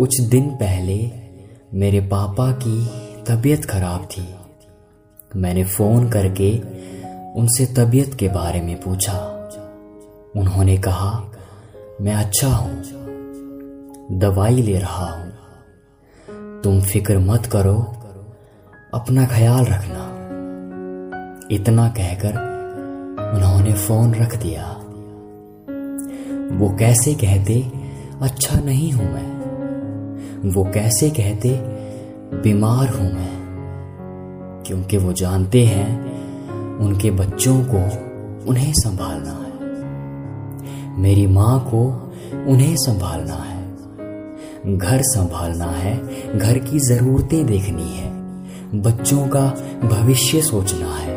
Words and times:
कुछ 0.00 0.20
दिन 0.20 0.50
पहले 0.50 1.12
मेरे 1.74 2.00
पापा 2.00 2.52
की 2.52 2.86
तबीयत 3.24 3.64
खराब 3.64 4.04
थी। 4.04 4.34
मैंने 5.36 5.64
फ़ोन 5.64 6.08
करके 6.10 6.58
उनसे 7.40 7.66
तबीयत 7.66 8.14
के 8.14 8.28
बारे 8.28 8.60
में 8.60 8.80
पूछा। 8.80 9.12
उन्होंने 10.36 10.78
कहा, 10.78 11.30
मैं 12.00 12.14
अच्छा 12.14 12.48
हूँ, 12.48 12.82
दवाई 14.18 14.62
ले 14.62 14.78
रहा 14.78 15.06
हूँ। 15.06 15.32
तुम 16.62 16.80
फ़िक्र 16.80 17.18
मत 17.18 17.46
करो, 17.46 17.76
अपना 18.94 19.26
ख्याल 19.26 19.64
रखना। 19.64 20.06
इतना 21.50 21.88
कहकर 21.88 22.32
उन्होंने 23.34 23.72
फ़ोन 23.72 24.14
रख 24.14 24.36
दिया। 24.36 24.72
वो 26.58 26.76
कैसे 26.76 27.14
कहते 27.14 27.72
अच्छा 28.22 28.60
नहीं 28.60 28.92
हूँ 28.92 29.12
मैं। 29.12 29.39
वो 30.44 30.64
कैसे 30.64 31.10
कहते, 31.10 31.50
बीमार 32.42 32.88
हूँ 32.88 33.12
मैं। 33.12 33.40
क्योंकि 34.66 34.96
वो 34.96 35.12
जानते 35.12 35.64
हैं, 35.64 36.20
उनके 36.78 37.10
बच्चों 37.10 37.64
को 37.64 38.10
उन्हें 38.50 38.72
संभालना 38.72 39.30
है। 39.30 39.50
मेरी 40.98 41.26
माँ 41.26 41.64
को 41.70 41.86
उन्हें 42.52 42.76
संभालना 42.76 43.34
है। 43.34 43.60
घर 44.78 45.02
संभालना 45.02 45.64
है, 45.64 45.98
घर 46.38 46.58
की 46.58 46.78
जरूरतें 46.78 47.46
देखनी 47.46 47.92
है, 47.92 48.10
बच्चों 48.82 49.28
का 49.28 49.46
भविष्य 49.84 50.42
सोचना 50.42 50.94
है। 50.94 51.16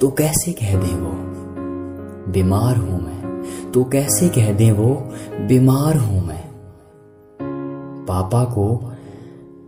तो 0.00 0.10
कैसे 0.10 0.52
कह 0.52 0.80
दे 0.80 0.94
वो, 0.94 1.12
बीमार 2.32 2.76
हूँ 2.76 3.04
मैं? 3.04 3.42
तो 3.74 3.84
कैसे 3.84 4.28
कह 4.28 4.52
दे 4.52 4.70
वो, 4.70 4.94
बीमार 5.40 5.96
हूँ 5.96 6.26
मैं? 6.26 6.47
पापा 8.08 8.44
को 8.44 8.92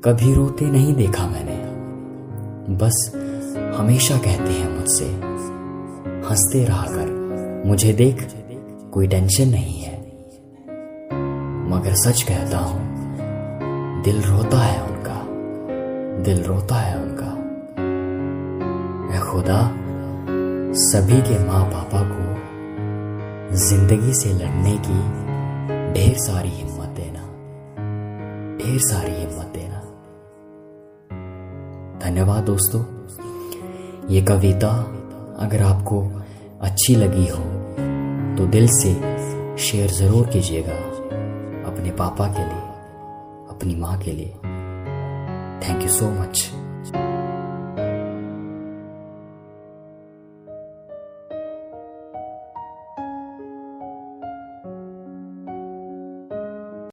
कभी 0.04 0.34
रोते 0.34 0.65
नहीं 0.65 0.95
देखा 0.95 1.26
मैंने। 1.26 1.56
बस 2.74 3.12
हमेशा 3.76 4.16
कहते 4.16 4.52
हैं 4.52 4.78
मुझसे, 4.78 5.06
हँसते 6.28 6.65
रहा 6.65 6.87
कर, 6.88 7.62
मुझे 7.66 7.92
देख, 7.92 8.28
कोई 8.92 9.06
टेंशन 9.06 9.48
नहीं 9.48 9.80
है। 9.80 9.98
मगर 11.70 11.95
सच 11.95 12.23
कहता 12.23 12.59
हूँ, 12.59 12.80
दिल 14.02 14.23
रोता 14.23 14.59
है 14.59 14.82
उनका, 14.82 15.26
दिल 16.22 16.43
रोता 16.43 16.74
है 16.74 17.02
उनका। 17.02 17.40
खुदा, 19.30 19.70
सभी 20.72 21.20
के 21.20 21.45
माँ 21.45 21.65
पापा 21.65 22.00
को 22.02 23.56
ज़िंदगी 23.56 24.15
से 24.15 24.32
लड़ने 24.32 24.72
की 24.87 25.00
ढेर 25.93 26.15
सारी 26.18 26.48
हिम्मत 26.48 26.79
ढेर 28.60 28.78
सारी 28.80 29.12
हिम्मत 29.12 29.52
देना। 29.54 29.78
धन्यवाद 32.00 32.44
दोस्तों। 32.44 32.80
ये 34.08 34.20
कविता 34.22 34.68
अगर 35.38 35.62
आपको 35.62 36.00
अच्छी 36.60 36.94
लगी 36.94 37.26
हो 37.28 37.44
तो 38.36 38.46
दिल 38.46 38.66
से 38.72 38.92
शेयर 39.58 39.90
ज़रूर 39.90 40.26
कीजिएगा 40.26 40.76
अपने 41.70 41.90
पापा 41.90 42.26
के 42.26 42.44
लिए, 42.44 42.62
अपनी 43.50 43.76
माँ 43.76 43.98
के 43.98 44.12
लिए। 44.12 44.32
Thank 45.62 45.82
you 45.82 45.88
so 45.88 46.10
much 46.12 46.50